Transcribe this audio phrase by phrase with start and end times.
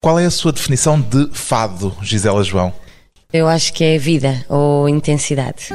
[0.00, 2.72] Qual é a sua definição de fado, Gisela João?
[3.32, 5.70] Eu acho que é vida ou intensidade.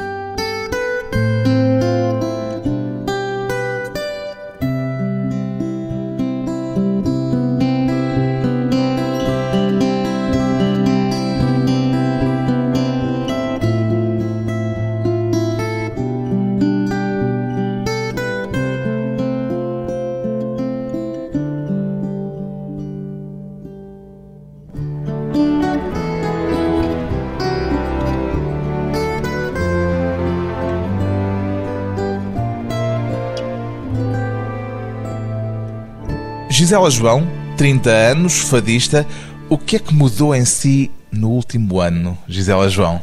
[36.74, 39.06] Gisela João, 30 anos, fadista.
[39.48, 43.00] O que é que mudou em si no último ano, Gisela João?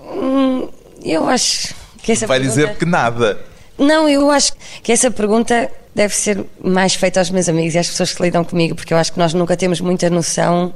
[0.00, 0.68] Hum,
[1.04, 2.60] eu acho que essa Vai pergunta...
[2.60, 3.40] dizer que nada.
[3.76, 4.52] Não, eu acho
[4.84, 8.44] que essa pergunta deve ser mais feita aos meus amigos e às pessoas que lidam
[8.44, 10.72] comigo, porque eu acho que nós nunca temos muita noção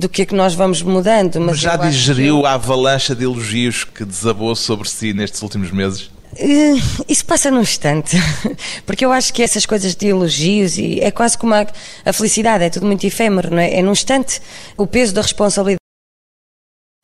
[0.00, 1.38] do que é que nós vamos mudando.
[1.38, 6.10] Mas Mas já digeriu a avalanche de elogios que desabou sobre si nestes últimos meses?
[6.36, 6.74] Eh,
[7.08, 8.16] Isso passa num instante,
[8.86, 11.66] porque eu acho que essas coisas de elogios e é quase como a,
[12.04, 13.74] a felicidade, é tudo muito efêmero, não é?
[13.74, 14.40] É num instante
[14.76, 15.78] o peso da responsabilidade.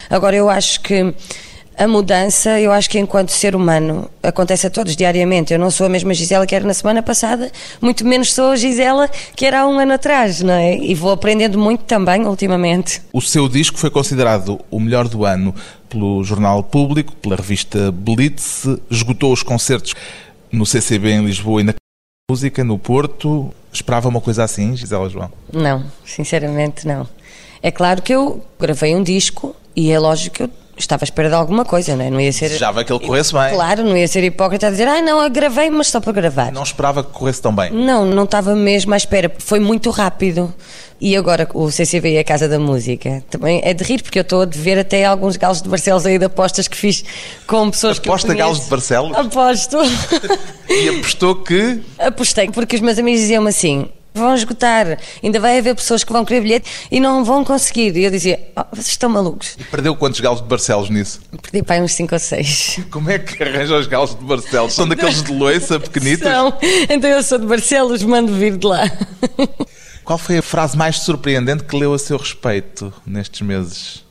[0.08, 1.14] Agora eu acho que
[1.78, 5.52] a mudança, eu acho que enquanto ser humano acontece a todos diariamente.
[5.52, 8.56] Eu não sou a mesma Gisela que era na semana passada, muito menos sou a
[8.56, 10.76] Gisela que era há um ano atrás, não é?
[10.76, 13.00] E vou aprendendo muito também ultimamente.
[13.12, 15.54] O seu disco foi considerado o melhor do ano
[15.88, 19.94] pelo Jornal Público, pela revista Blitz, esgotou os concertos
[20.50, 21.74] no CCB em Lisboa e na
[22.30, 23.52] Música, no Porto.
[23.72, 25.30] Esperava uma coisa assim, Gisela João?
[25.52, 27.08] Não, sinceramente não.
[27.62, 31.28] É claro que eu gravei um disco e é lógico que eu estava à espera
[31.28, 32.10] de alguma coisa, não é?
[32.10, 32.46] Não ia ser.
[32.46, 33.54] Desejava que ele corresse bem.
[33.54, 36.52] Claro, não ia ser hipócrita a dizer, ai não, eu gravei, mas só para gravar.
[36.52, 37.70] Não esperava que corresse tão bem.
[37.70, 39.32] Não, não estava mesmo à espera.
[39.38, 40.52] Foi muito rápido.
[41.00, 44.22] E agora o CCB e a Casa da Música também é de rir, porque eu
[44.22, 47.04] estou a dever até alguns galos de Barcelos aí de apostas que fiz
[47.46, 49.16] com pessoas que eu Aposta galos de Barcelos?
[49.16, 49.78] Aposto.
[50.68, 55.74] E apostou que Apostei, porque os meus amigos diziam-me assim: vão esgotar, ainda vai haver
[55.74, 57.96] pessoas que vão querer bilhete e não vão conseguir.
[57.96, 59.56] E eu dizia: oh, vocês estão malucos.
[59.70, 61.20] perdeu quantos galos de Barcelos nisso.
[61.42, 62.80] Perdi para uns 5 ou 6.
[62.90, 64.72] Como é que arranja os galos de Barcelos?
[64.72, 66.28] São daqueles de loiça pequenitos?
[66.28, 66.52] São.
[66.90, 68.90] Então eu sou de Barcelos, mando vir de lá.
[70.04, 74.04] Qual foi a frase mais surpreendente que leu a seu respeito nestes meses?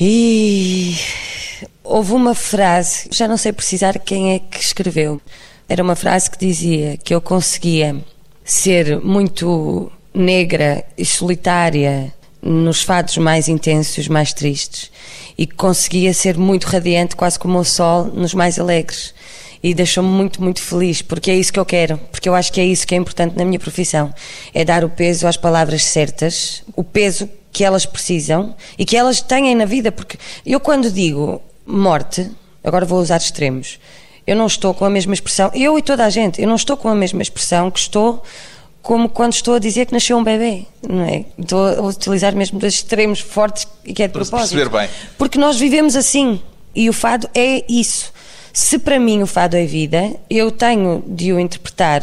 [0.00, 0.96] E
[1.82, 5.20] houve uma frase, já não sei precisar quem é que escreveu.
[5.68, 7.96] Era uma frase que dizia que eu conseguia
[8.48, 14.90] ser muito negra e solitária nos fados mais intensos, mais tristes,
[15.36, 19.14] e conseguia ser muito radiante, quase como o sol, nos mais alegres.
[19.62, 22.60] E deixou-me muito, muito feliz, porque é isso que eu quero, porque eu acho que
[22.60, 24.14] é isso que é importante na minha profissão:
[24.54, 29.20] é dar o peso às palavras certas, o peso que elas precisam e que elas
[29.20, 30.16] têm na vida, porque
[30.46, 32.30] eu, quando digo morte,
[32.64, 33.78] agora vou usar extremos,
[34.28, 36.76] eu não estou com a mesma expressão, eu e toda a gente, eu não estou
[36.76, 38.22] com a mesma expressão que estou
[38.82, 41.24] como quando estou a dizer que nasceu um bebê, não é?
[41.38, 44.54] Estou a utilizar mesmo dois extremos fortes e que é de Para propósito.
[44.54, 44.88] perceber bem.
[45.16, 46.40] Porque nós vivemos assim
[46.74, 48.12] e o fado é isso.
[48.52, 52.02] Se para mim o fado é vida, eu tenho de o interpretar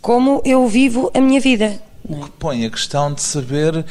[0.00, 1.80] como eu vivo a minha vida.
[2.08, 2.24] não é?
[2.24, 3.84] que põe a questão de saber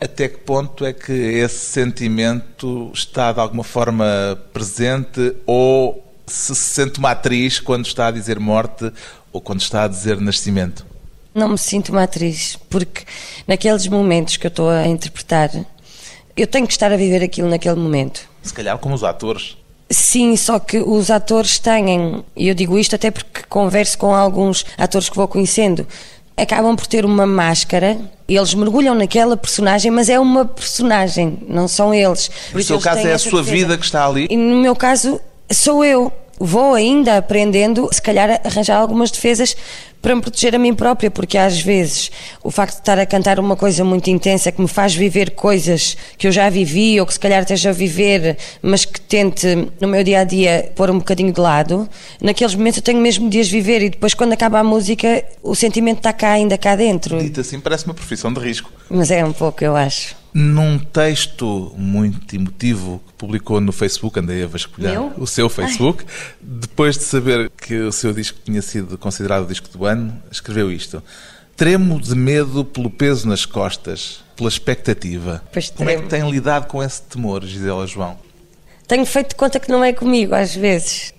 [0.00, 6.74] até que ponto é que esse sentimento está de alguma forma presente ou se se
[6.74, 8.90] sente uma atriz quando está a dizer morte
[9.32, 10.86] ou quando está a dizer nascimento.
[11.34, 13.02] Não me sinto uma atriz, porque
[13.46, 15.50] naqueles momentos que eu estou a interpretar,
[16.36, 18.28] eu tenho que estar a viver aquilo naquele momento.
[18.42, 19.56] Se calhar como os atores.
[19.90, 24.64] Sim, só que os atores têm, e eu digo isto até porque converso com alguns
[24.78, 25.86] atores que vou conhecendo,
[26.36, 27.98] acabam por ter uma máscara,
[28.28, 32.30] eles mergulham naquela personagem, mas é uma personagem, não são eles.
[32.52, 34.26] No seu caso é a essa sua vida que está ali.
[34.30, 36.12] E no meu caso, sou eu.
[36.38, 39.56] Vou ainda aprendendo, se calhar, a arranjar algumas defesas
[40.02, 42.10] para me proteger a mim própria, porque às vezes
[42.42, 45.96] o facto de estar a cantar uma coisa muito intensa que me faz viver coisas
[46.18, 49.46] que eu já vivi ou que se calhar esteja a viver, mas que tente
[49.80, 51.88] no meu dia a dia pôr um bocadinho de lado,
[52.20, 55.54] naqueles momentos eu tenho mesmo de as viver e depois, quando acaba a música, o
[55.54, 57.18] sentimento está cá, ainda cá dentro.
[57.18, 58.70] Dito assim, parece uma profissão de risco.
[58.90, 60.23] Mas é um pouco, eu acho.
[60.34, 65.12] Num texto muito emotivo que publicou no Facebook, andei a vasculhar Meu?
[65.16, 66.04] o seu Facebook,
[66.42, 70.72] depois de saber que o seu disco tinha sido considerado o disco do ano, escreveu
[70.72, 71.00] isto.
[71.56, 75.40] Tremo de medo pelo peso nas costas, pela expectativa.
[75.52, 76.24] Pois Como é que tremo.
[76.24, 78.18] tem lidado com esse temor, Gisela João?
[78.88, 81.14] Tenho feito de conta que não é comigo, às vezes.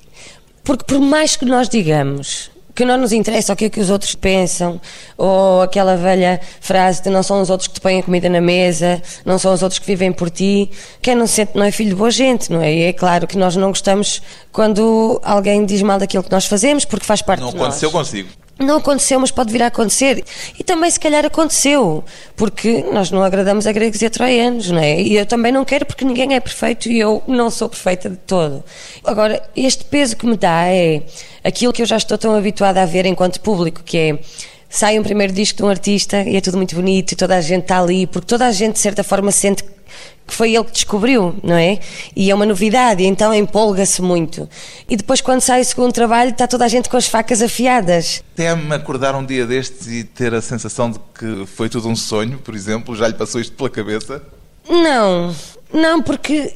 [0.62, 3.90] Porque por mais que nós digamos que não nos interessa o que é que os
[3.90, 4.80] outros pensam,
[5.18, 8.42] ou aquela velha frase de não são os outros que te põem a comida na
[8.42, 10.70] mesa, não são os outros que vivem por ti.
[11.02, 12.74] Quem não sente não é filho de boa gente, não é?
[12.74, 16.84] E é claro que nós não gostamos quando alguém diz mal daquilo que nós fazemos,
[16.84, 17.62] porque faz parte não de nós.
[17.62, 18.45] Não aconteceu consigo.
[18.58, 20.24] Não aconteceu, mas pode vir a acontecer.
[20.58, 22.04] E também, se calhar, aconteceu,
[22.38, 25.02] porque nós não agradamos a gregos e a troianos, não é?
[25.02, 28.16] E eu também não quero, porque ninguém é perfeito e eu não sou perfeita de
[28.16, 28.64] todo.
[29.04, 31.04] Agora, este peso que me dá é
[31.44, 34.20] aquilo que eu já estou tão habituada a ver enquanto público, que é
[34.70, 37.42] sai um primeiro disco de um artista e é tudo muito bonito e toda a
[37.42, 39.64] gente está ali, porque toda a gente, de certa forma, sente
[40.28, 41.80] que foi ele que descobriu, não é?
[42.16, 44.50] E é uma novidade, então empolga-se muito.
[44.90, 48.24] E depois, quando sai o segundo trabalho, está toda a gente com as facas afiadas.
[48.36, 52.40] Teme acordar um dia destes e ter a sensação de que foi tudo um sonho,
[52.40, 52.96] por exemplo?
[52.96, 54.22] Já lhe passou isto pela cabeça?
[54.68, 55.34] Não,
[55.72, 56.52] não, porque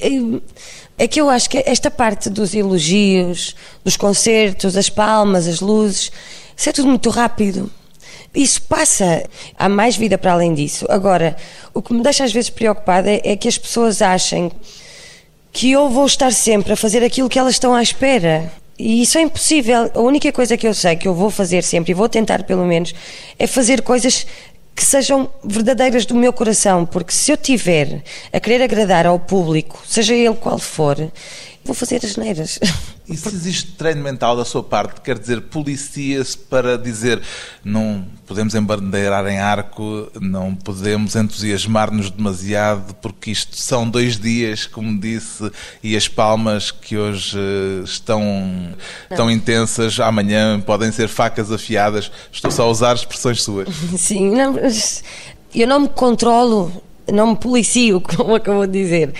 [0.98, 3.54] é que eu acho que esta parte dos elogios,
[3.84, 6.10] dos concertos, as palmas, as luzes,
[6.56, 7.70] isso é tudo muito rápido.
[8.34, 9.24] Isso passa.
[9.58, 10.86] Há mais vida para além disso.
[10.88, 11.36] Agora,
[11.74, 14.50] o que me deixa às vezes preocupada é, que as pessoas achem
[15.52, 18.52] que eu vou estar sempre a fazer aquilo que elas estão à espera.
[18.78, 19.90] E isso é impossível.
[19.94, 22.64] A única coisa que eu sei que eu vou fazer sempre, e vou tentar pelo
[22.64, 22.94] menos,
[23.38, 24.26] é fazer coisas
[24.74, 28.02] que sejam verdadeiras do meu coração, porque se eu tiver
[28.32, 30.96] a querer agradar ao público, seja ele qual for,
[31.62, 32.58] vou fazer as neiras.
[33.10, 37.20] E se existe treino mental da sua parte, quer dizer, policia-se para dizer
[37.64, 44.96] não podemos embandeirar em arco, não podemos entusiasmar-nos demasiado, porque isto são dois dias, como
[44.96, 45.50] disse,
[45.82, 48.22] e as palmas que hoje eh, estão
[49.16, 52.12] tão intensas, amanhã podem ser facas afiadas.
[52.30, 53.68] Estou só a usar expressões suas.
[53.98, 54.54] Sim, não,
[55.52, 56.72] eu não me controlo,
[57.12, 59.12] não me policio, como acabou de dizer.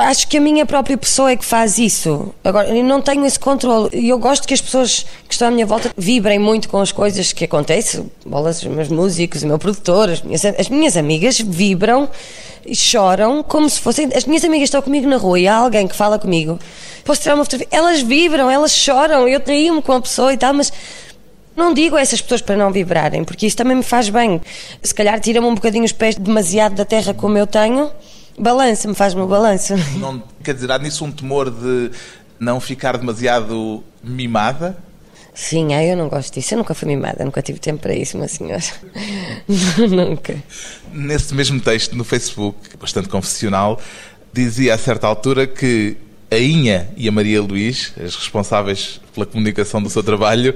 [0.00, 2.34] Acho que a minha própria pessoa é que faz isso.
[2.42, 3.90] Agora, eu não tenho esse controle.
[3.92, 6.90] E eu gosto que as pessoas que estão à minha volta vibrem muito com as
[6.90, 8.10] coisas que acontecem.
[8.24, 12.08] Bolas, os meus músicos, o meu produtor, as minhas, as minhas amigas vibram
[12.64, 14.08] e choram como se fossem.
[14.14, 16.58] As minhas amigas estão comigo na rua e há alguém que fala comigo.
[17.04, 17.78] Posso tirar uma fotografia?
[17.78, 19.28] Elas vibram, elas choram.
[19.28, 20.72] Eu traí-me com a pessoa e tal, mas.
[21.54, 24.40] Não digo a essas pessoas para não vibrarem, porque isso também me faz bem.
[24.82, 27.90] Se calhar tira-me um bocadinho os pés demasiado da terra como eu tenho
[28.38, 29.74] Balança-me, faz-me o balanço.
[29.98, 31.90] Não, quer dizer, há nisso um temor de
[32.38, 34.76] não ficar demasiado mimada?
[35.34, 36.54] Sim, eu não gosto disso.
[36.54, 38.62] Eu nunca fui mimada, nunca tive tempo para isso, uma senhora.
[39.88, 40.36] nunca.
[40.92, 43.80] Nesse mesmo texto no Facebook, bastante confessional,
[44.32, 45.96] dizia a certa altura que
[46.30, 50.54] a Inha e a Maria Luís, as responsáveis pela comunicação do seu trabalho,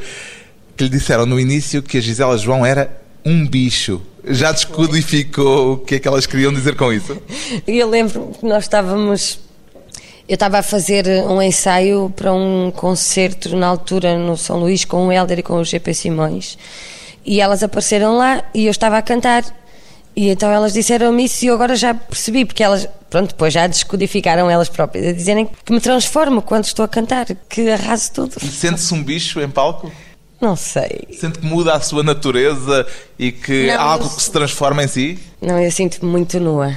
[0.76, 4.00] que lhe disseram no início que a Gisela João era um bicho.
[4.26, 7.16] Já descodificou o que é que elas queriam dizer com isso?
[7.66, 9.38] Eu lembro que nós estávamos.
[10.26, 15.08] Eu estava a fazer um ensaio para um concerto na altura no São Luís com
[15.08, 16.56] o Helder e com o GP Simões
[17.24, 19.44] e elas apareceram lá e eu estava a cantar
[20.16, 23.66] e então elas disseram-me isso e eu agora já percebi, porque elas, pronto, depois já
[23.66, 28.36] descodificaram elas próprias, a dizerem que me transformo quando estou a cantar, que arraso tudo.
[28.40, 29.90] E sente-se um bicho em palco?
[30.44, 31.08] Não sei.
[31.18, 32.86] Sente que muda a sua natureza
[33.18, 35.18] e que não, há algo que se transforma em si?
[35.40, 36.76] Não, eu sinto-me muito nua.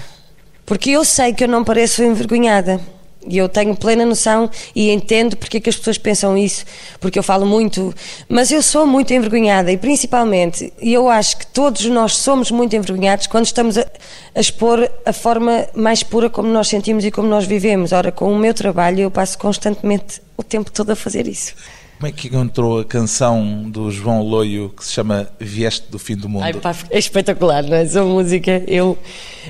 [0.66, 2.80] Porque eu sei que eu não pareço envergonhada.
[3.28, 6.64] E eu tenho plena noção e entendo porque é que as pessoas pensam isso,
[6.98, 7.94] porque eu falo muito,
[8.30, 12.74] mas eu sou muito envergonhada e principalmente, e eu acho que todos nós somos muito
[12.74, 13.86] envergonhados quando estamos a,
[14.34, 17.92] a, expor a forma mais pura como nós sentimos e como nós vivemos.
[17.92, 21.54] Ora, com o meu trabalho eu passo constantemente o tempo todo a fazer isso.
[21.98, 26.16] Como é que encontrou a canção do João Loio que se chama Vieste do Fim
[26.16, 26.44] do Mundo?
[26.44, 27.82] Ai, pá, é espetacular, não é?
[27.82, 28.64] Essa música.
[28.68, 28.96] Eu,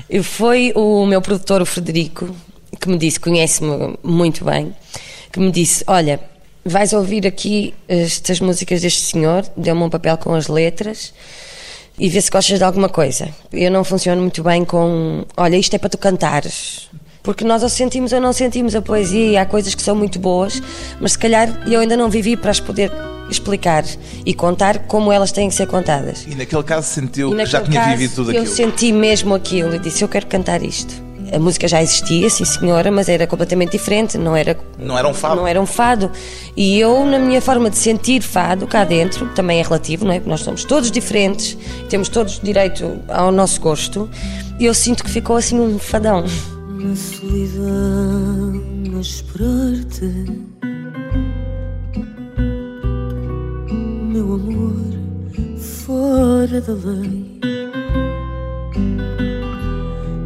[0.08, 2.34] eu, foi o meu produtor, o Frederico,
[2.80, 4.74] que me disse, conhece-me muito bem,
[5.30, 6.18] que me disse: Olha,
[6.64, 11.12] vais ouvir aqui estas músicas deste senhor, deu-me um papel com as letras
[11.98, 13.28] e vê se gostas de alguma coisa.
[13.52, 16.87] Eu não funciono muito bem com: Olha, isto é para tu cantares.
[17.28, 20.18] Porque nós ou sentimos ou não sentimos a poesia e há coisas que são muito
[20.18, 20.62] boas,
[20.98, 22.90] mas se calhar eu ainda não vivi para as poder
[23.28, 23.84] explicar
[24.24, 26.24] e contar como elas têm que ser contadas.
[26.26, 28.46] E naquele caso sentiu que já tinha vivido tudo aquilo?
[28.46, 30.94] Eu senti mesmo aquilo e disse: Eu quero cantar isto.
[31.30, 35.12] A música já existia, sim senhora, mas era completamente diferente, não era não era um
[35.12, 35.36] fado.
[35.36, 36.10] Não era um fado.
[36.56, 40.14] E eu na minha forma de sentir fado cá dentro, também é relativo, não é?
[40.14, 41.58] Porque nós somos todos diferentes,
[41.90, 44.08] temos todos direito ao nosso gosto.
[44.58, 46.24] E eu sinto que ficou assim um fadão
[46.78, 48.62] na solidão
[48.96, 50.06] a esperar-te,
[54.12, 54.76] meu amor,
[55.58, 57.40] fora da lei.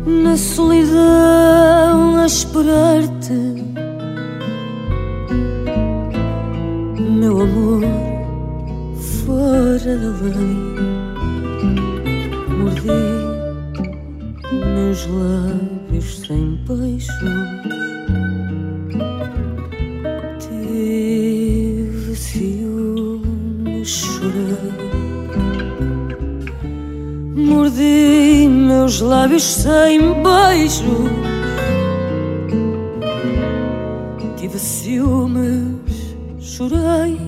[0.05, 3.33] Na solidão a esperar-te,
[6.99, 7.83] meu amor,
[9.25, 10.73] fora da lei.
[12.59, 13.33] Mordi
[14.75, 17.07] meus lábios sem beijos.
[20.39, 24.73] Tive ciúme, chorei.
[27.35, 30.83] Mordi meus lábios sem beijos.
[34.37, 37.19] Tive ciúmes, chorei.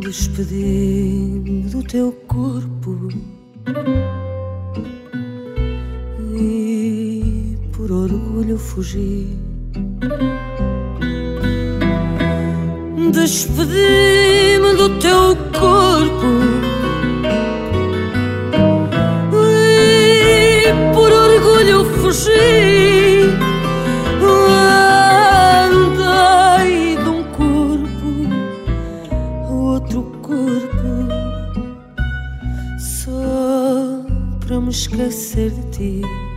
[0.00, 3.08] Despedi-me do teu corpo
[8.38, 9.36] orgulho fugi.
[13.12, 16.30] Despedi-me do teu corpo
[19.34, 22.30] e por orgulho fugi.
[25.72, 28.10] Andei de um corpo
[29.46, 30.90] a outro corpo
[32.78, 34.04] só
[34.40, 36.27] para me esquecer de ti.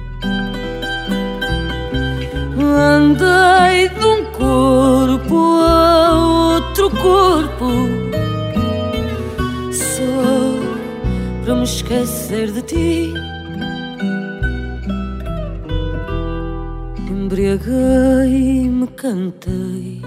[11.91, 13.13] Esquecer de ti.
[17.09, 20.01] Embriaguei-me, cantei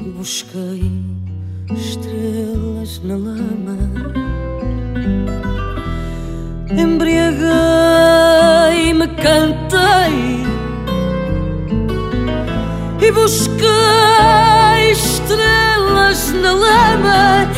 [0.00, 0.92] e busquei
[1.74, 3.78] estrelas na lama.
[6.68, 10.44] Embriaguei-me, cantei
[13.00, 17.55] e busquei estrelas na lama.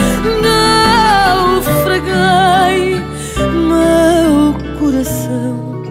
[2.09, 3.03] Naufraguei
[3.69, 5.83] meu coração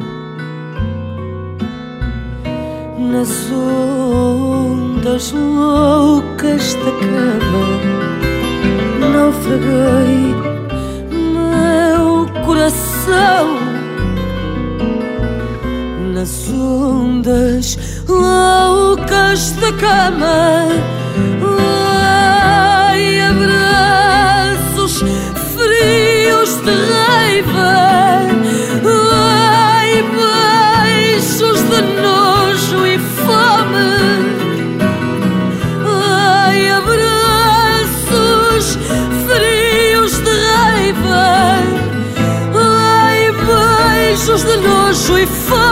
[2.97, 7.65] nas ondas loucas da cama.
[9.13, 10.35] Naufraguei
[11.11, 13.45] meu coração
[16.13, 20.67] nas ondas loucas da cama.
[26.67, 26.97] De
[31.37, 33.89] beijos de nojo e fome.
[35.85, 38.65] Ai, abraços
[39.25, 41.27] frios de raiva.
[42.55, 45.66] Ai, beijos de nojo e fome.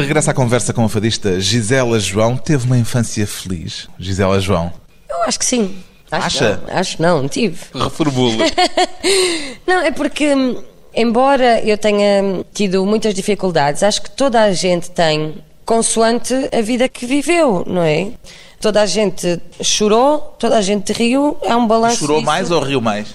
[0.00, 3.88] Regresso à conversa com a fadista Gisela João, teve uma infância feliz.
[3.98, 4.72] Gisela João.
[5.08, 5.76] Eu acho que sim.
[6.10, 6.60] Acho Acha?
[6.66, 7.56] Não, acho não, tive.
[7.74, 8.38] Reformulo.
[9.66, 10.60] Não, é porque, hum,
[10.94, 16.88] embora eu tenha tido muitas dificuldades, acho que toda a gente tem, consoante a vida
[16.88, 18.08] que viveu, não é?
[18.60, 21.98] Toda a gente chorou, toda a gente riu, há um balanço.
[21.98, 22.26] Chorou disso.
[22.26, 23.06] mais ou riu mais?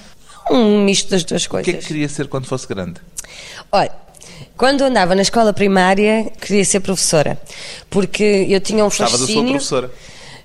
[0.50, 1.66] Um misto das duas O coisas.
[1.70, 3.02] que é que queria ser quando fosse grande?
[3.72, 3.92] Olha,
[4.58, 7.40] quando andava na escola primária, queria ser professora,
[7.90, 9.52] porque eu tinha um Gostava da sua fascínio.
[9.52, 9.92] professora.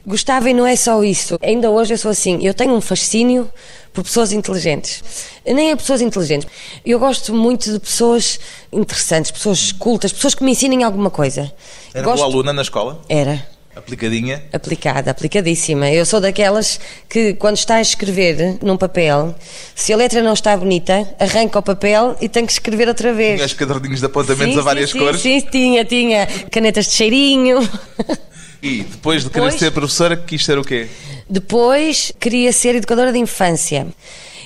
[0.06, 1.38] Gostava e não é só isso.
[1.42, 2.38] Ainda hoje eu sou assim.
[2.42, 3.50] Eu tenho um fascínio
[3.92, 5.02] por pessoas inteligentes.
[5.44, 6.48] Nem é pessoas inteligentes.
[6.84, 8.40] Eu gosto muito de pessoas
[8.72, 11.52] interessantes, pessoas cultas, pessoas que me ensinem alguma coisa.
[11.92, 12.16] Era gosto...
[12.16, 13.02] boa aluna na escola?
[13.08, 13.46] Era.
[13.74, 14.42] Aplicadinha?
[14.52, 15.88] Aplicada, aplicadíssima.
[15.90, 19.34] Eu sou daquelas que, quando está a escrever num papel,
[19.76, 23.36] se a letra não está bonita, arranca o papel e tem que escrever outra vez.
[23.36, 25.20] Tinha os caderninhos de apontamentos Sim, a várias sim, cores?
[25.20, 26.26] Sim, sim, tinha, tinha.
[26.50, 27.58] Canetas de cheirinho.
[28.62, 30.86] E depois de querer Depois- ser professora, quis ser o quê?
[31.26, 33.86] Depois queria ser educadora de infância.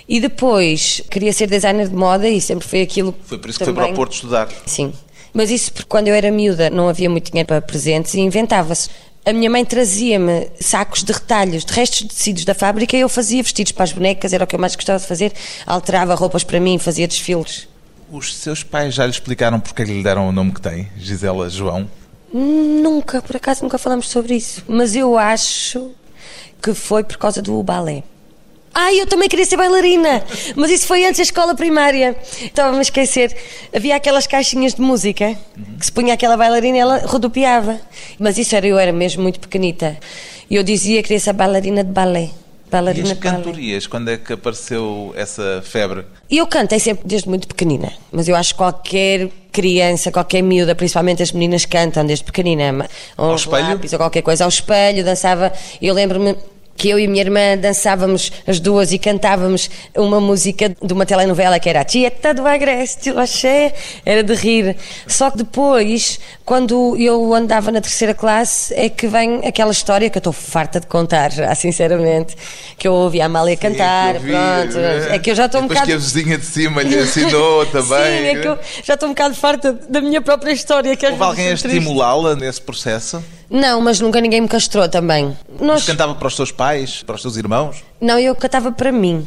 [0.08, 3.12] E depois queria ser designer de moda e sempre foi aquilo.
[3.24, 4.46] Foi por isso que foi para o Porto estudar.
[4.66, 4.92] Sim.
[5.32, 8.88] Mas isso porque quando eu era miúda não havia muito dinheiro para presentes e inventava-se.
[9.26, 13.08] A minha mãe trazia-me sacos de retalhos, de restos de tecidos da fábrica e eu
[13.08, 15.32] fazia vestidos para as bonecas, era o que eu mais gostava de fazer.
[15.66, 17.66] Alterava roupas para mim, fazia desfiles.
[18.12, 21.48] Os seus pais já lhe explicaram porque é lhe deram o nome que tem, Gisela
[21.48, 21.88] João?
[22.30, 24.62] Nunca, por acaso nunca falamos sobre isso.
[24.68, 25.92] Mas eu acho
[26.60, 28.02] que foi por causa do balé.
[28.74, 30.24] Ah, eu também queria ser bailarina,
[30.56, 32.16] mas isso foi antes da escola primária.
[32.42, 33.34] Estava-me a esquecer.
[33.72, 35.36] Havia aquelas caixinhas de música
[35.78, 37.80] que se punha aquela bailarina e ela rodopiava.
[38.18, 39.96] Mas isso era, eu era mesmo muito pequenita.
[40.50, 42.30] E eu dizia que queria ser bailarina de balé.
[42.68, 46.04] Bailarina e as cantorias, quando é que apareceu essa febre?
[46.28, 51.22] Eu cantei sempre desde muito pequenina, mas eu acho que qualquer criança, qualquer miúda, principalmente
[51.22, 52.88] as meninas cantam desde pequenina.
[53.16, 53.68] Ao espelho?
[53.68, 55.52] Lápis, ou qualquer coisa, ao espelho, dançava.
[55.80, 56.36] Eu lembro-me
[56.76, 61.58] que eu e minha irmã dançávamos as duas e cantávamos uma música de uma telenovela
[61.58, 63.72] que era a Tieta do Agreste, Axé,
[64.04, 64.76] era de rir.
[65.06, 70.18] Só que depois, quando eu andava na terceira classe, é que vem aquela história que
[70.18, 72.36] eu estou farta de contar, já, sinceramente,
[72.76, 74.78] que eu ouvi a Amália cantar, Sim, pronto.
[75.10, 75.86] É que eu já estou um Depois bocado...
[75.86, 78.18] que a vizinha de cima lhe ensinou também.
[78.18, 80.96] Sim, é que eu já estou um bocado farta da minha própria história.
[80.96, 83.22] Que às Houve alguém a é estimulá-la nesse processo?
[83.50, 85.36] Não, mas nunca ninguém me castrou também.
[85.52, 85.84] Mas Nós...
[85.84, 87.82] cantava para os seus pais, para os seus irmãos?
[88.00, 89.26] Não, eu cantava para mim.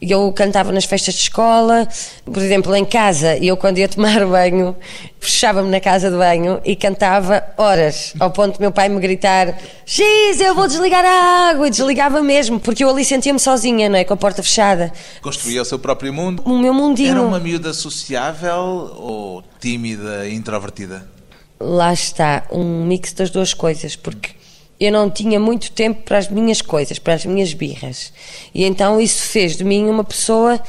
[0.00, 1.88] Eu cantava nas festas de escola,
[2.24, 4.76] por exemplo, em casa, eu quando ia tomar banho,
[5.18, 9.58] fechava-me na casa de banho e cantava horas, ao ponto do meu pai me gritar:
[9.86, 11.66] X, eu vou desligar a água!
[11.66, 14.04] E desligava mesmo, porque eu ali sentia-me sozinha, não é?
[14.04, 14.92] Com a porta fechada.
[15.22, 16.42] Construía o seu próprio mundo?
[16.44, 17.12] O meu mundinho.
[17.12, 21.15] Era uma miúda sociável ou tímida e introvertida?
[21.58, 24.30] Lá está, um mix das duas coisas, porque
[24.78, 28.12] eu não tinha muito tempo para as minhas coisas, para as minhas birras.
[28.54, 30.60] E então isso fez de mim uma pessoa.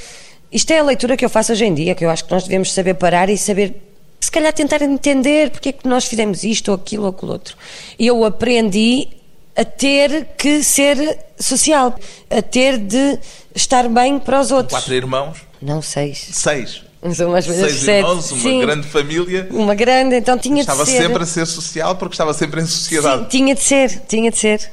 [0.52, 2.44] Isto é a leitura que eu faço hoje em dia, que eu acho que nós
[2.44, 3.76] devemos saber parar e saber,
[4.20, 7.58] se calhar, tentar entender porque é que nós fizemos isto ou aquilo ou aquilo outro.
[8.00, 9.10] E eu aprendi
[9.58, 11.96] a ter que ser social,
[12.30, 13.20] a ter de
[13.54, 14.80] estar bem para os outros.
[14.80, 15.40] Quatro irmãos?
[15.62, 16.30] Não seis.
[16.32, 16.87] Seis.
[17.14, 17.98] São velhas Seis sete.
[18.00, 18.60] irmãos, uma Sim.
[18.62, 19.48] grande família.
[19.52, 20.98] Uma grande, então tinha Estava de ser.
[21.04, 23.24] sempre a ser social porque estava sempre em sociedade.
[23.24, 24.72] Sim, tinha de ser, tinha de ser.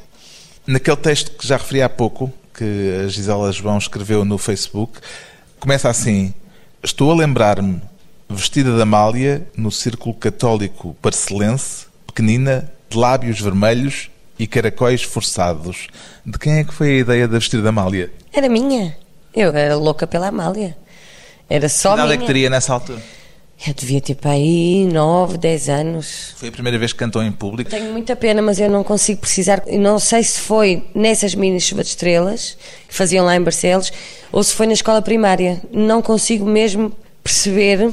[0.67, 4.99] Naquele texto que já referi há pouco, que a Gisela João escreveu no Facebook,
[5.61, 6.33] começa assim:
[6.83, 7.81] Estou a lembrar-me,
[8.29, 15.89] vestida de Amália, no círculo católico parcelense, pequenina, de lábios vermelhos e caracóis forçados.
[16.25, 18.11] De quem é que foi a ideia da vestida de Amália?
[18.33, 18.97] Era minha.
[19.35, 20.77] Eu era louca pela Amália.
[21.49, 22.15] Era só Que idade minha.
[22.17, 23.01] é que teria nessa altura?
[23.67, 26.35] Eu devia ter para aí 9, 10 anos.
[26.37, 27.71] Foi a primeira vez que cantou em público?
[27.71, 29.63] Tenho muita pena, mas eu não consigo precisar.
[29.79, 33.93] Não sei se foi nessas mini chuva de estrelas que faziam lá em Barcelos
[34.33, 35.63] ou se foi na escola primária.
[35.73, 37.91] Não consigo mesmo perceber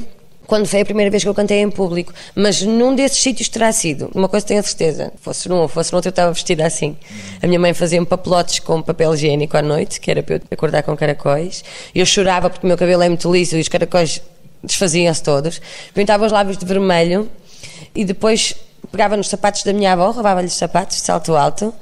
[0.52, 2.12] quando foi a primeira vez que eu cantei em público.
[2.34, 4.10] Mas num desses sítios terá sido.
[4.14, 5.10] Uma coisa tenho a certeza.
[5.18, 6.94] Fosse num ou fosse no outro, eu estava vestida assim.
[7.42, 10.82] A minha mãe fazia-me papelotes com papel higiênico à noite, que era para eu acordar
[10.82, 11.64] com caracóis.
[11.94, 14.20] Eu chorava porque o meu cabelo é muito liso e os caracóis
[14.62, 15.58] desfaziam-se todos.
[15.94, 17.30] Pintava os lábios de vermelho
[17.94, 18.54] e depois
[18.90, 21.72] pegava nos sapatos da minha avó, roubava-lhe os sapatos de salto alto.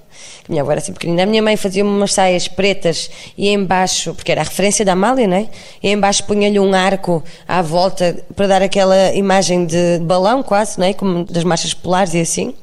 [0.44, 1.22] Que minha avó era assim pequenina.
[1.22, 5.26] A minha mãe fazia-me umas saias pretas e embaixo, porque era a referência da Amália,
[5.26, 5.48] não é?
[5.82, 10.86] E embaixo punha-lhe um arco à volta para dar aquela imagem de balão quase, não
[10.86, 10.92] é?
[10.92, 12.54] Como das marchas polares e assim.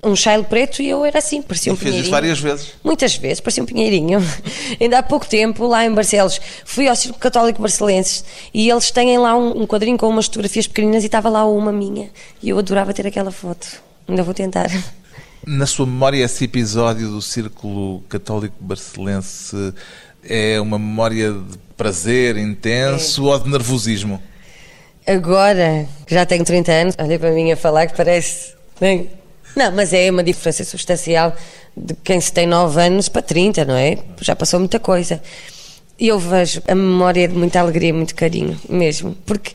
[0.00, 2.10] Um chale preto e eu era assim, parecia E um isso pinheirinho.
[2.12, 2.68] várias vezes.
[2.84, 4.20] Muitas vezes, parecia um pinheirinho.
[4.80, 8.24] Ainda há pouco tempo, lá em Barcelos, fui ao Círculo Católico Barcelenses
[8.54, 11.72] e eles têm lá um, um quadrinho com umas fotografias pequeninas e estava lá uma
[11.72, 12.10] minha.
[12.40, 13.66] E eu adorava ter aquela foto.
[14.08, 14.70] Ainda vou tentar.
[15.46, 19.72] Na sua memória, esse episódio do Círculo Católico Barcelense
[20.22, 24.22] é uma memória de prazer intenso ou de nervosismo?
[25.06, 28.52] Agora, que já tenho 30 anos, olha para mim a falar que parece.
[28.78, 29.08] Bem,
[29.56, 31.34] Não, mas é uma diferença substancial
[31.76, 33.98] de quem se tem 9 anos para 30, não é?
[34.20, 35.22] Já passou muita coisa.
[35.98, 39.16] E eu vejo a memória de muita alegria, muito carinho, mesmo.
[39.26, 39.52] Porque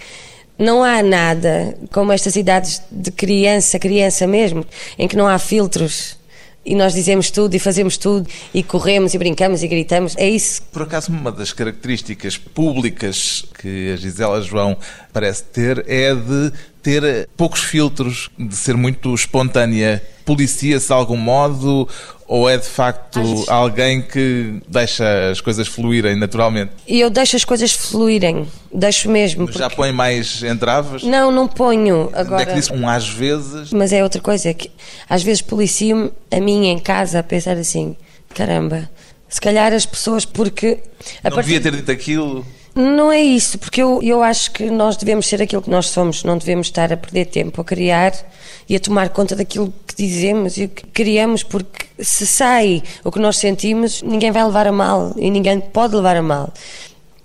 [0.58, 4.66] não há nada como estas idades de criança, criança mesmo,
[4.98, 6.18] em que não há filtros.
[6.66, 10.16] E nós dizemos tudo e fazemos tudo e corremos e brincamos e gritamos.
[10.16, 14.78] É isso Por acaso, uma das características públicas que a Gisela João
[15.12, 20.02] parece ter é de ter poucos filtros, de ser muito espontânea.
[20.26, 21.88] Policia-se de algum modo
[22.28, 26.72] ou é de facto Acho- alguém que deixa as coisas fluírem naturalmente?
[26.88, 29.46] E eu deixo as coisas fluírem, deixo mesmo.
[29.52, 31.04] Já porque- põe mais entraves?
[31.04, 32.42] Não, não ponho agora.
[32.44, 33.72] é que disse um às vezes?
[33.72, 34.72] Mas é outra coisa, é que
[35.10, 37.96] às vezes policio-me a mim em casa a pensar assim:
[38.34, 38.90] caramba,
[39.30, 40.78] Se calhar as pessoas, porque.
[41.24, 42.46] a Não partir- devia ter dito aquilo.
[42.76, 46.24] Não é isso, porque eu, eu acho que nós devemos ser aquilo que nós somos,
[46.24, 48.14] não devemos estar a perder tempo a criar
[48.68, 53.20] e a tomar conta daquilo que dizemos e que criamos, porque se sai o que
[53.20, 56.52] nós sentimos, ninguém vai levar a mal e ninguém pode levar a mal.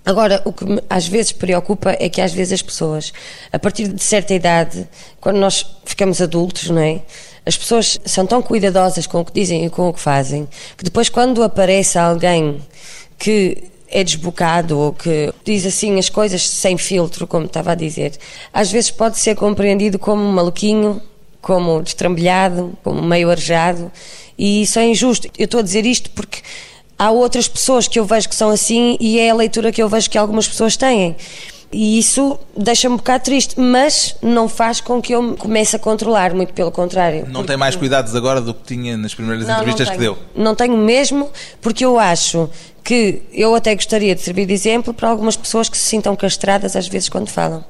[0.05, 3.11] Agora, o que às vezes preocupa é que às vezes as pessoas,
[3.51, 4.87] a partir de certa idade,
[5.19, 7.01] quando nós ficamos adultos, não é?
[7.43, 10.83] As pessoas são tão cuidadosas com o que dizem e com o que fazem, que
[10.83, 12.61] depois quando aparece alguém
[13.17, 18.13] que é desbocado ou que diz assim as coisas sem filtro, como estava a dizer,
[18.53, 21.01] às vezes pode ser compreendido como um maluquinho,
[21.41, 23.91] como destrambelhado, como meio arejado,
[24.37, 25.27] e isso é injusto.
[25.37, 26.39] Eu estou a dizer isto porque
[26.97, 29.89] há outras pessoas que eu vejo que são assim e é a leitura que eu
[29.89, 31.15] vejo que algumas pessoas têm.
[31.71, 35.79] E isso deixa-me um bocado triste, mas não faz com que eu me comece a
[35.79, 37.25] controlar, muito pelo contrário.
[37.27, 40.15] Não Porque- tem mais cuidados agora do que tinha nas primeiras entrevistas que tenho.
[40.15, 40.23] deu.
[40.35, 41.29] Não tenho mesmo,
[41.61, 42.49] porque eu acho
[42.83, 46.75] que eu até gostaria de servir de exemplo para algumas pessoas que se sintam castradas
[46.75, 47.63] às vezes quando falam.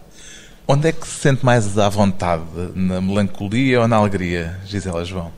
[0.66, 2.44] Onde é que se sente mais à vontade?
[2.76, 5.30] Na melancolia ou na alegria, Gisela João?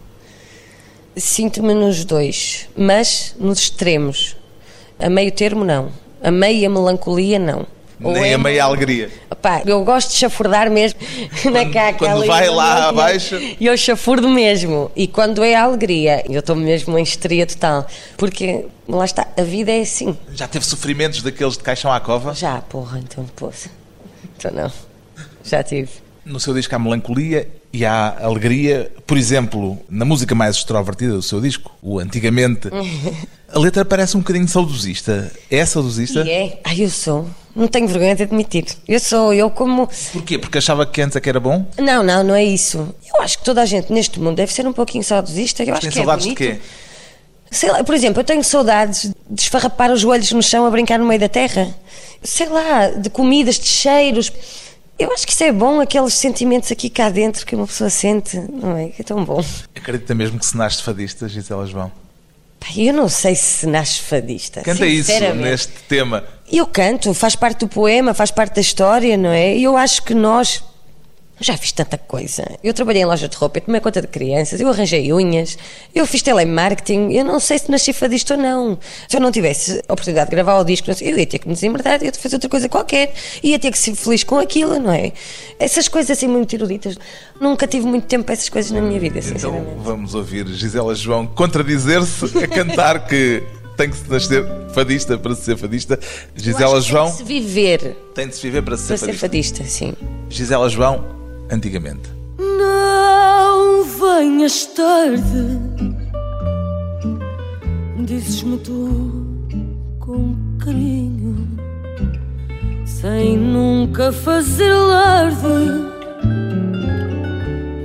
[1.16, 4.36] Sinto-me nos dois, mas nos extremos.
[5.00, 5.90] A meio termo, não.
[6.24, 7.66] A meia melancolia, não.
[8.02, 9.10] Nem é a meia alegria.
[9.42, 11.00] Pá, eu gosto de chafurdar mesmo
[11.52, 12.00] na caca.
[12.00, 13.36] quando vai lá abaixo.
[13.60, 14.92] E eu chafurdo mesmo.
[14.96, 17.86] E quando é alegria, eu estou mesmo em histeria total.
[18.18, 20.18] Porque, lá está, a vida é assim.
[20.34, 22.34] Já teve sofrimentos daqueles de caixão à cova?
[22.34, 23.70] Já, porra, então, poça.
[24.38, 24.72] Então não.
[25.44, 25.90] Já tive.
[26.24, 28.92] No seu disco há melancolia e há alegria.
[29.08, 32.70] Por exemplo, na música mais extrovertida do seu disco, o Antigamente,
[33.52, 35.32] a letra parece um bocadinho saudosista.
[35.50, 36.22] É saudosista?
[36.22, 36.60] E é?
[36.64, 37.28] Ai, eu sou.
[37.56, 38.66] Não tenho vergonha de admitir.
[38.88, 39.90] Eu sou, eu como.
[40.14, 40.38] Porquê?
[40.38, 41.66] Porque achava que antes é que era bom?
[41.78, 42.94] Não, não, não é isso.
[43.14, 45.64] Eu acho que toda a gente neste mundo deve ser um pouquinho saudosista.
[45.64, 46.60] Eu acho Tem que saudades é de bonito.
[46.60, 46.62] quê?
[47.50, 50.98] Sei lá, por exemplo, eu tenho saudades de esfarrapar os joelhos no chão a brincar
[50.98, 51.68] no meio da terra.
[52.24, 54.32] Sei lá, de comidas, de cheiros.
[55.02, 58.38] Eu acho que isso é bom, aqueles sentimentos aqui cá dentro que uma pessoa sente,
[58.38, 58.90] não é?
[58.90, 59.44] Que é tão bom.
[59.76, 61.92] Acredita mesmo que se nasce fadista, Gisela João?
[62.78, 64.62] Eu não sei se nasce fadista.
[64.62, 66.24] Canta isso neste tema.
[66.52, 69.56] Eu canto, faz parte do poema, faz parte da história, não é?
[69.58, 70.64] E eu acho que nós.
[71.42, 72.46] Já fiz tanta coisa.
[72.64, 75.58] Eu trabalhei em loja de roupa, eu tomei conta de crianças, eu arranjei unhas,
[75.94, 77.12] eu fiz telemarketing.
[77.14, 78.78] Eu não sei se nasci fadista ou não.
[79.10, 81.56] Se eu não tivesse a oportunidade de gravar o disco, eu ia ter que me
[81.56, 83.14] desembardar, ia ter que fazer outra coisa qualquer.
[83.42, 85.12] Ia ter que ser feliz com aquilo, não é?
[85.60, 86.96] Essas coisas assim muito eruditas.
[87.40, 89.66] Nunca tive muito tempo para essas coisas na minha vida, sinceramente.
[89.72, 93.42] Então vamos ouvir Gisela João contradizer-se a cantar que
[93.76, 96.00] tem que se nascer fadista para se ser fadista.
[96.36, 99.14] Gisela João Tem de se viver tem de se viver para se para ser ser
[99.14, 99.58] fadista.
[99.64, 99.94] fadista, sim.
[100.30, 101.04] Gisela João,
[101.52, 102.10] antigamente.
[102.40, 105.60] Não venhas tarde,
[108.06, 109.28] dizes-me tu
[110.00, 111.48] com carinho,
[112.86, 115.38] sem nunca fazer alarde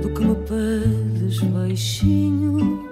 [0.01, 2.87] do que me pedes baixinho.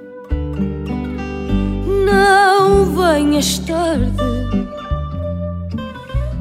[2.06, 4.12] Não venhas tarde,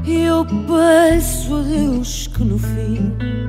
[0.05, 3.44] eu peço a Deus que no fim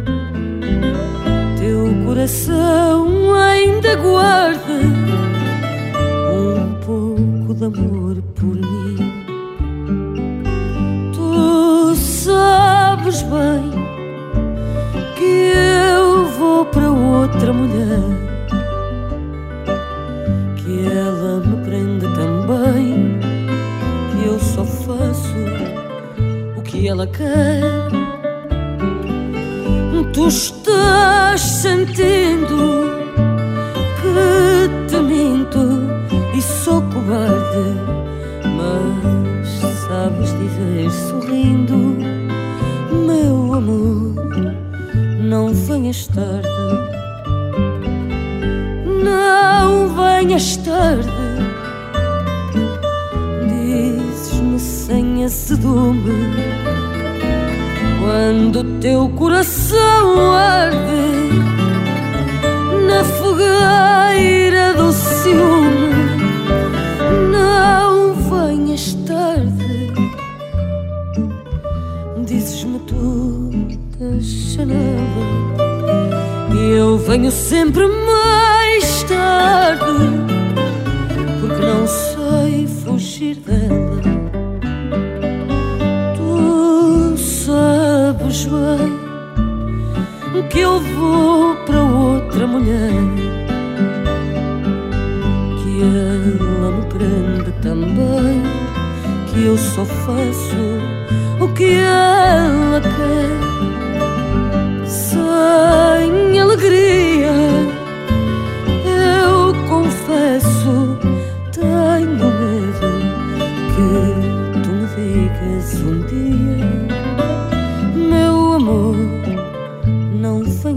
[1.87, 4.73] teu coração ainda guarde
[6.33, 8.97] um pouco de amor por mim.
[11.15, 13.71] Tu sabes bem
[15.17, 18.03] que eu vou para outra mulher,
[20.57, 23.21] que ela me prende também,
[24.11, 25.35] que eu só faço
[26.57, 28.06] o que ela quer.
[30.17, 32.91] Tu estás sentindo
[34.01, 35.61] que te minto
[36.35, 37.67] e sou cobarde,
[38.57, 39.47] mas
[39.87, 41.77] sabes dizer sorrindo,
[43.07, 44.15] meu amor,
[45.21, 46.49] não venhas tarde,
[49.05, 51.11] não venhas tarde.
[53.51, 56.66] Dizes-me sem azedume
[58.07, 61.41] quando teu coração arde
[62.87, 65.91] na fogueira do ciúme,
[67.33, 69.93] não venhas tarde.
[72.25, 73.51] Dizes-me tu
[73.99, 75.27] da janela
[76.55, 79.83] e eu venho sempre mais tarde,
[81.41, 82.06] porque não sei
[90.97, 92.93] que vou para outra mulher,
[95.59, 98.43] que ela me prende também,
[99.37, 100.57] eu só faço
[101.39, 103.37] o que ela quer.
[104.87, 105.86] Sem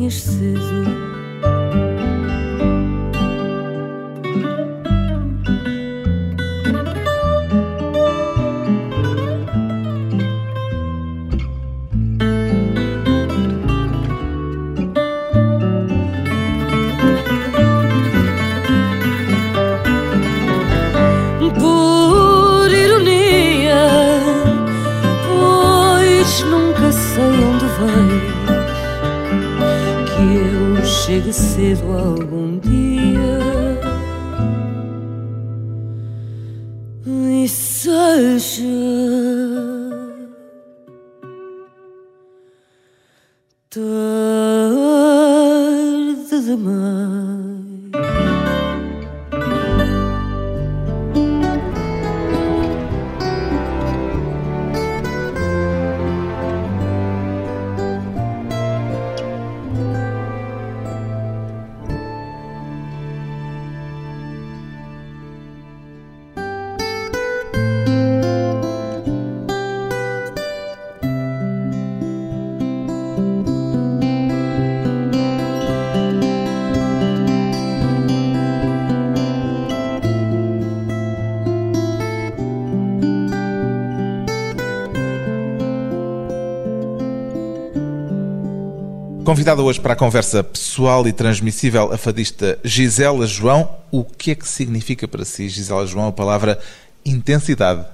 [0.09, 1.08] não
[89.29, 93.69] Convidada hoje para a conversa pessoal e transmissível a fadista Gisela João.
[93.91, 96.59] O que é que significa para si, Gisela João, a palavra
[97.05, 97.85] intensidade?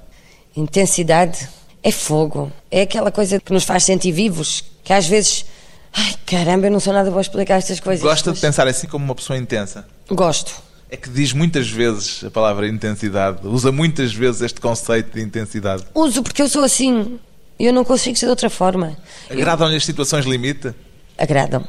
[0.56, 1.50] Intensidade
[1.84, 2.50] é fogo.
[2.72, 5.46] É aquela coisa que nos faz sentir vivos, que às vezes.
[5.92, 8.02] Ai, caramba, eu não sou nada boa a explicar estas coisas.
[8.02, 9.86] Gosta mas de pensar assim como uma pessoa intensa?
[10.10, 10.54] Gosto.
[10.90, 15.84] É que diz muitas vezes a palavra intensidade, usa muitas vezes este conceito de intensidade.
[15.94, 17.20] Uso porque eu sou assim.
[17.60, 18.98] Eu não consigo ser de outra forma.
[19.30, 20.74] Agradam-lhe as situações limite?
[21.18, 21.66] Agradam.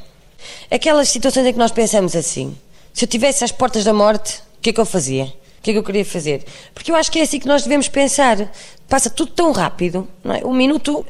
[0.70, 2.56] Aquelas situações em que nós pensamos assim:
[2.92, 5.24] se eu tivesse às portas da morte, o que é que eu fazia?
[5.24, 6.44] O que é que eu queria fazer?
[6.74, 8.50] Porque eu acho que é assim que nós devemos pensar.
[8.88, 10.44] Passa tudo tão rápido, não é?
[10.44, 11.04] O minuto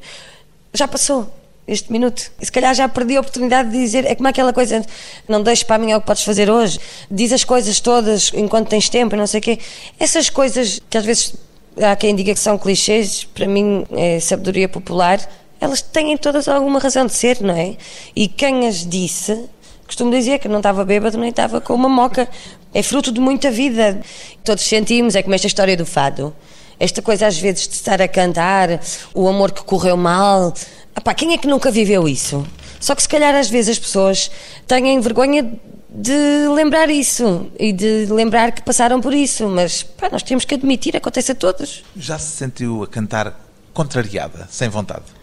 [0.72, 1.32] já passou.
[1.68, 2.30] Este minuto.
[2.40, 4.04] Se calhar já perdi a oportunidade de dizer.
[4.06, 4.84] É como aquela coisa:
[5.28, 6.78] não deixes para amanhã o que podes fazer hoje.
[7.10, 9.58] Diz as coisas todas enquanto tens tempo não sei o quê.
[9.98, 11.34] Essas coisas que às vezes
[11.82, 15.20] há quem diga que são clichês, para mim é sabedoria popular
[15.60, 17.76] elas têm todas alguma razão de ser, não é?
[18.14, 19.48] E quem as disse,
[19.86, 22.28] costumo dizer que não estava bêbado nem estava com uma moca.
[22.74, 24.00] É fruto de muita vida.
[24.44, 26.34] Todos sentimos, é como esta história do fado.
[26.78, 28.80] Esta coisa às vezes de estar a cantar,
[29.14, 30.52] o amor que correu mal.
[30.94, 32.46] Epá, quem é que nunca viveu isso?
[32.78, 34.30] Só que se calhar às vezes as pessoas
[34.66, 40.22] têm vergonha de lembrar isso e de lembrar que passaram por isso, mas pá, nós
[40.22, 41.82] temos que admitir, acontece a todos.
[41.96, 43.40] Já se sentiu a cantar
[43.72, 45.15] contrariada, sem vontade?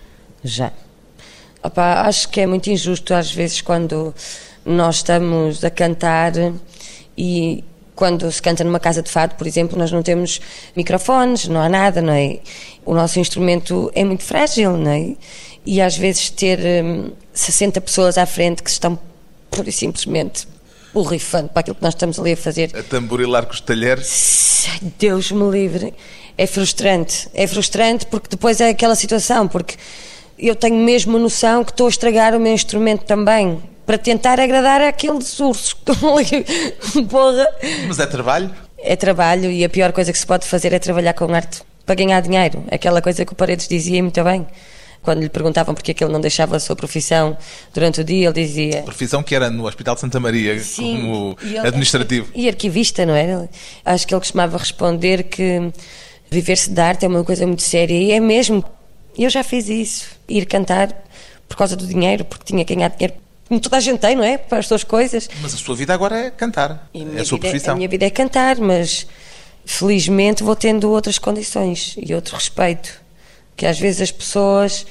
[0.44, 0.72] Já.
[1.64, 4.14] Opa, acho que é muito injusto às vezes quando
[4.66, 6.34] nós estamos a cantar
[7.18, 7.64] e
[7.96, 10.42] quando se canta numa casa de fado, por exemplo, nós não temos
[10.76, 12.40] microfones, não há nada, não é?
[12.86, 15.16] O nosso instrumento é muito frágil, não é?
[15.66, 19.00] E às vezes ter hum, 60 pessoas à frente que estão
[19.50, 20.48] pura e simplesmente
[20.94, 22.76] borrifando para aquilo que nós estamos ali a fazer.
[22.76, 24.68] A tamborilar com os talheres?
[25.00, 25.94] Deus me livre.
[26.38, 27.30] É frustrante.
[27.34, 29.76] É frustrante porque depois é aquela situação, porque
[30.48, 33.62] eu tenho mesmo noção que estou a estragar o meu instrumento também.
[33.86, 35.74] Para tentar agradar àqueles ursos.
[37.10, 37.48] Porra.
[37.88, 38.50] Mas é trabalho?
[38.78, 41.96] É trabalho e a pior coisa que se pode fazer é trabalhar com arte para
[41.96, 42.64] ganhar dinheiro.
[42.72, 44.46] Aquela coisa que o Paredes dizia muito bem.
[45.02, 47.38] Quando lhe perguntavam porque é que ele não deixava a sua profissão
[47.74, 48.84] durante o dia, ele dizia.
[48.84, 52.28] Profissão que era no Hospital de Santa Maria, como e ele- administrativo.
[52.34, 53.50] E arquivista, não era?
[53.84, 55.72] Acho que ele costumava responder que
[56.32, 57.96] viver-se de arte é uma coisa muito séria.
[57.98, 58.64] E é mesmo.
[59.18, 60.08] Eu já fiz isso.
[60.28, 60.94] Ir cantar
[61.48, 63.14] por causa do dinheiro, porque tinha que ganhar dinheiro.
[63.48, 64.38] Como toda a gente tem, não é?
[64.38, 65.30] Para as suas coisas.
[65.42, 66.90] Mas a sua vida agora é cantar.
[66.94, 67.74] É a sua vida profissão.
[67.74, 69.06] a minha vida é cantar, mas
[69.66, 73.02] felizmente vou tendo outras condições e outro respeito.
[73.56, 74.86] Que às vezes as pessoas.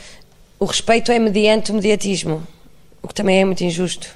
[0.58, 2.46] O respeito é mediante o mediatismo,
[3.02, 4.06] o que também é muito injusto.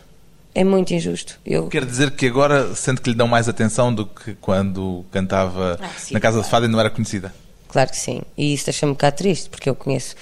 [0.54, 1.38] É muito injusto.
[1.44, 5.78] Eu Quer dizer que agora sente que lhe dão mais atenção do que quando cantava
[5.82, 7.34] Ah, sim, na Casa de Fado e não era conhecida?
[7.76, 8.22] Claro que sim.
[8.38, 10.16] E isso deixa-me um bocado triste, porque eu conheço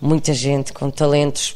[0.00, 1.54] muita gente com talentos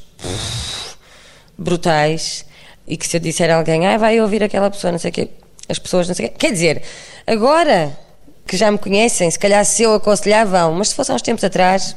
[1.57, 2.45] brutais
[2.87, 5.15] e que se eu disser a alguém, ah, vai ouvir aquela pessoa, não sei o
[5.15, 5.31] quê,
[5.67, 6.35] as pessoas não sei o quê.
[6.37, 6.83] Quer dizer,
[7.27, 7.99] agora
[8.47, 11.23] que já me conhecem, se calhar se eu aconselhar vão, mas se fosse há uns
[11.23, 11.97] tempos atrás,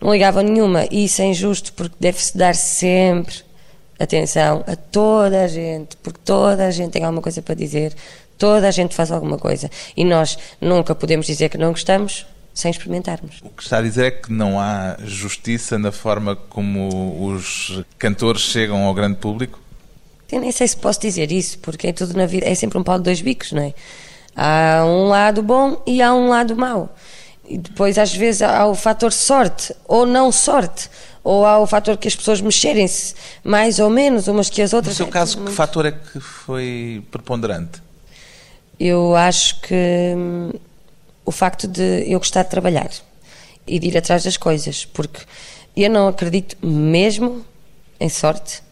[0.00, 0.86] não ligavam nenhuma.
[0.88, 3.34] E isso é injusto, porque deve-se dar sempre
[3.98, 7.96] atenção a toda a gente, porque toda a gente tem alguma coisa para dizer,
[8.38, 9.68] toda a gente faz alguma coisa.
[9.96, 13.40] E nós nunca podemos dizer que não gostamos sem experimentarmos.
[13.42, 18.42] O que está a dizer é que não há justiça na forma como os cantores
[18.42, 19.58] chegam ao grande público?
[20.30, 22.82] Eu nem sei se posso dizer isso, porque é tudo na vida, é sempre um
[22.82, 23.74] pau de dois bicos, não é?
[24.34, 26.94] Há um lado bom e há um lado mau.
[27.46, 30.88] E depois, às vezes, há o fator sorte ou não sorte.
[31.22, 34.98] Ou há o fator que as pessoas mexerem-se mais ou menos umas que as outras.
[34.98, 37.82] No seu caso, que fator é que foi preponderante?
[38.80, 40.50] Eu acho que hum,
[41.24, 42.90] o facto de eu gostar de trabalhar
[43.66, 45.20] e de ir atrás das coisas, porque
[45.76, 47.44] eu não acredito mesmo
[47.98, 48.62] em sorte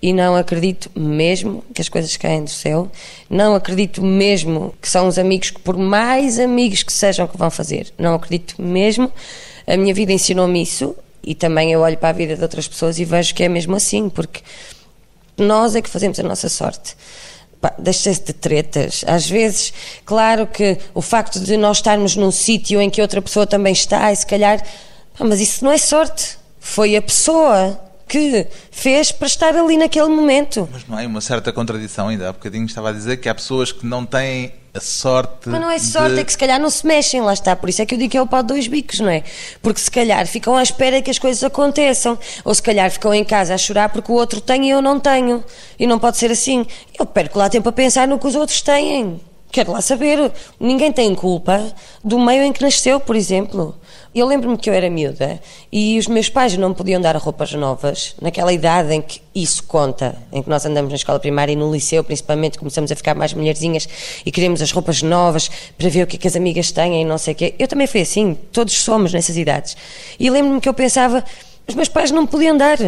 [0.00, 2.90] e não acredito mesmo que as coisas caem do céu,
[3.30, 7.50] não acredito mesmo que são os amigos que, por mais amigos que sejam, que vão
[7.50, 9.10] fazer, não acredito mesmo.
[9.66, 12.98] A minha vida ensinou-me isso e também eu olho para a vida de outras pessoas
[12.98, 14.42] e vejo que é mesmo assim, porque
[15.36, 16.96] nós é que fazemos a nossa sorte.
[17.78, 19.04] Deixa-se de tretas.
[19.06, 19.72] Às vezes,
[20.04, 24.12] claro que o facto de nós estarmos num sítio em que outra pessoa também está,
[24.12, 24.62] e se calhar.
[25.18, 26.38] mas isso não é sorte.
[26.58, 30.68] Foi a pessoa que fez para estar ali naquele momento.
[30.72, 32.28] Mas não há uma certa contradição ainda.
[32.28, 35.48] Há bocadinho estava a dizer que há pessoas que não têm a sorte.
[35.48, 36.20] Mas não é sorte, de...
[36.20, 37.56] é que se calhar não se mexem, lá está.
[37.56, 39.22] Por isso é que eu digo que é o pau de dois bicos, não é?
[39.62, 42.18] Porque se calhar ficam à espera que as coisas aconteçam.
[42.44, 45.00] Ou se calhar ficam em casa a chorar porque o outro tem e eu não
[45.00, 45.44] tenho.
[45.78, 46.66] E não pode ser assim.
[46.98, 49.20] Eu perco lá tempo a pensar no que os outros têm.
[49.50, 50.30] Quero lá saber.
[50.60, 51.72] Ninguém tem culpa
[52.04, 53.74] do meio em que nasceu, por exemplo.
[54.16, 55.38] Eu lembro-me que eu era miúda
[55.70, 60.16] e os meus pais não podiam dar roupas novas, naquela idade em que isso conta,
[60.32, 63.34] em que nós andamos na escola primária e no liceu, principalmente, começamos a ficar mais
[63.34, 63.86] mulherzinhas
[64.24, 67.04] e queremos as roupas novas para ver o que, é que as amigas têm e
[67.04, 67.54] não sei o quê.
[67.58, 69.76] Eu também fui assim, todos somos nessas idades.
[70.18, 71.22] E lembro-me que eu pensava,
[71.68, 72.78] os meus pais não podiam dar.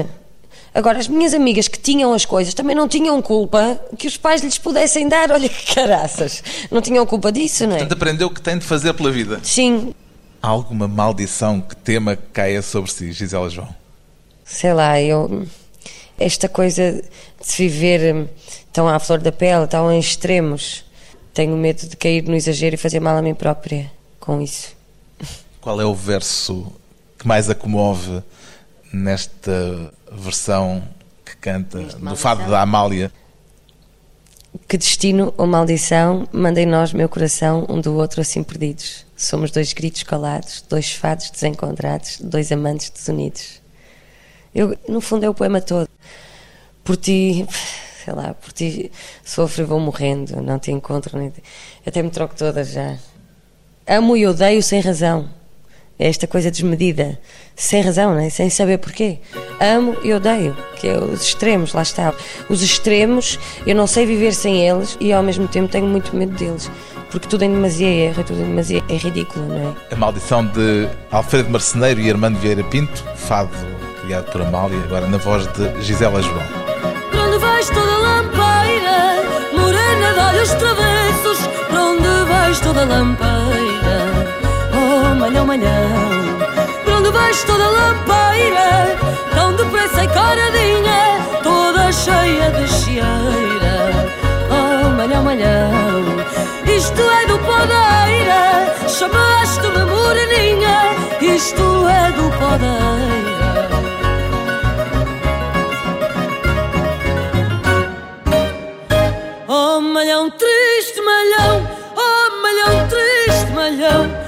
[0.75, 4.43] Agora, as minhas amigas que tinham as coisas também não tinham culpa que os pais
[4.43, 5.29] lhes pudessem dar.
[5.33, 6.43] Olha que caraças.
[6.71, 7.81] Não tinham culpa disso, não é?
[7.81, 9.41] Portanto, aprendeu o que tem de fazer pela vida.
[9.43, 9.93] Sim.
[10.41, 13.69] Há alguma maldição que tema que caia sobre si, Gisela João?
[14.45, 15.47] Sei lá, eu.
[16.19, 18.29] Esta coisa de se viver hum,
[18.73, 20.85] tão à flor da pele, tão em extremos,
[21.35, 24.77] tenho medo de cair no exagero e fazer mal a mim própria com isso.
[25.61, 26.73] Qual é o verso
[27.19, 28.23] que mais a comove
[28.93, 30.83] nesta versão
[31.25, 33.13] que canta do fado da Amália?
[34.67, 39.05] Que destino ou maldição mandem nós, meu coração, um do outro assim perdidos.
[39.17, 43.61] Somos dois gritos calados, dois fados desencontrados, dois amantes desunidos.
[44.55, 45.89] Eu, no fundo, é o poema todo.
[46.83, 47.47] Por ti,
[48.05, 48.91] sei lá, por ti
[49.25, 51.43] sofro e vou morrendo, não te encontro, nem te...
[51.87, 52.97] até me troco toda já.
[53.87, 55.29] Amo e odeio sem razão.
[55.99, 57.19] É esta coisa desmedida,
[57.57, 58.31] sem razão, né?
[58.31, 59.19] sem saber porquê.
[59.61, 62.15] Amo e odeio, que é os extremos, lá está.
[62.49, 66.37] Os extremos, eu não sei viver sem eles e ao mesmo tempo tenho muito medo
[66.37, 66.71] deles
[67.11, 69.95] porque tudo em demasia é erro, tudo em demasia é ridículo, não é?
[69.95, 73.51] A maldição de Alfredo Marceneiro e Armando Vieira Pinto, fado
[74.03, 76.43] criado por Amália, agora na voz de Gisela João.
[77.11, 79.23] Para onde vais toda lampeira,
[79.57, 83.68] morena de olhos travessos, para onde vais toda lampeira,
[85.19, 86.39] malhão, malhão,
[86.85, 88.97] para onde vais toda lampeira,
[89.35, 93.93] tão depressa e caradinha, toda cheia de chieira,
[94.51, 96.19] oh malhão, malhão.
[96.65, 100.95] Isto é do Podeira, chamaste-me moreninha.
[101.21, 103.69] Isto é do Podeira.
[109.49, 114.28] Oh, malhão triste, malhão, oh, malhão triste, malhão,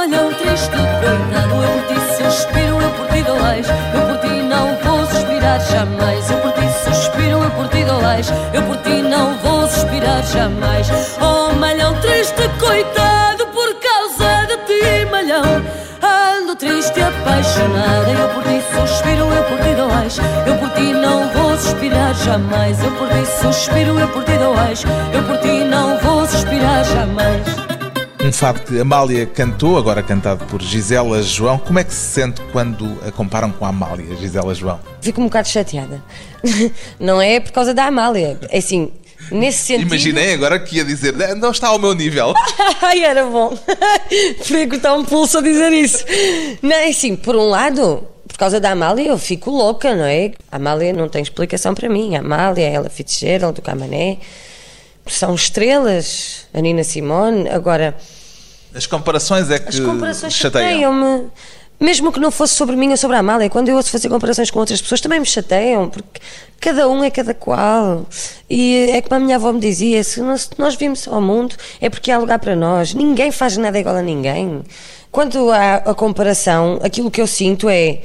[0.00, 0.70] malhão triste,
[1.02, 1.62] coitado.
[1.62, 6.30] Eu por ti suspiro, eu por ti dou eu por ti não vou suspirar jamais.
[6.30, 8.00] Eu por ti suspiro, eu por ti dou
[8.54, 10.88] eu por ti não vou suspirar jamais.
[11.20, 11.52] Oh,
[11.96, 15.62] triste, coitado, por causa de ti, malhão.
[16.02, 20.18] Ando triste apaixonada, eu por ti suspiro, eu por ti dois.
[20.46, 24.82] Eu por ti não vou suspirar jamais, eu por ti suspiro, eu por ti dois.
[25.12, 27.69] Eu por ti não vou suspirar jamais.
[28.22, 31.58] Um fado que Amália cantou, agora cantado por Gisela João.
[31.58, 34.78] Como é que se sente quando a comparam com a Amália, Gisela João?
[35.00, 36.02] Fico um bocado chateada.
[37.00, 38.38] Não é por causa da Amália.
[38.50, 38.92] É assim,
[39.30, 39.86] Nesse sentido.
[39.86, 42.34] Imaginei agora que ia dizer, não está ao meu nível.
[42.82, 43.56] Ai, era bom.
[44.38, 46.04] Podia cortar um pulso a dizer isso.
[46.60, 50.32] Não, é assim, por um lado, por causa da Amália, eu fico louca, não é?
[50.50, 52.16] A Amália não tem explicação para mim.
[52.16, 54.18] A Amália, a Ella Fitzgerald, do Camané,
[55.14, 56.46] são estrelas.
[56.52, 57.48] A Nina Simone.
[57.48, 57.96] Agora,
[58.74, 60.68] As comparações é que As comparações chateiam.
[60.68, 61.30] chateiam-me.
[61.80, 64.50] Mesmo que não fosse sobre mim ou sobre a Amália, quando eu ouço fazer comparações
[64.50, 66.20] com outras pessoas, também me chateiam, porque
[66.60, 68.06] cada um é cada qual.
[68.50, 71.88] E é como a minha avó me dizia: se nós, nós vimos ao mundo, é
[71.88, 72.92] porque há lugar para nós.
[72.92, 74.62] Ninguém faz nada igual a ninguém.
[75.10, 78.02] Quando há a comparação, aquilo que eu sinto é: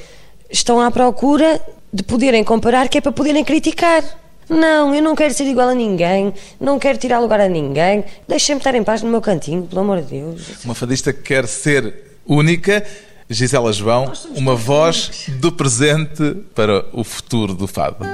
[0.49, 1.59] estão à procura
[1.91, 4.03] de poderem comparar, que é para poderem criticar.
[4.49, 8.03] Não, eu não quero ser igual a ninguém, não quero tirar lugar a ninguém.
[8.27, 10.63] Deixem-me estar em paz no meu cantinho, pelo amor de Deus.
[10.63, 11.93] Uma fadista que quer ser
[12.25, 12.85] única.
[13.27, 18.05] Gisela João, uma voz do presente para o futuro do fado.